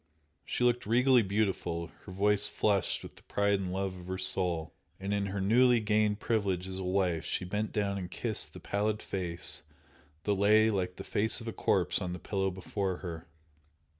[0.43, 4.73] She looked regally beautiful, her face flushed with the pride and love of her soul,
[4.99, 8.59] and in her newly gained privilege as a wife she bent down and kissed the
[8.59, 9.61] pallid face
[10.23, 13.27] that lay like the face of a corpse on the pillow before her.